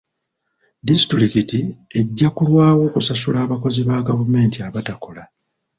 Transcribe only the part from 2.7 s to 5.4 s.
okusasula abakozi ba gavumenti abatakola.